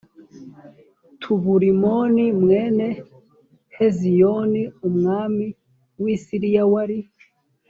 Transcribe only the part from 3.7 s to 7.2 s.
heziyoni umwami w i siriya wari